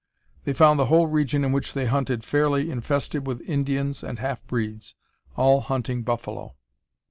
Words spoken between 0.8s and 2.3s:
whole region in which they hunted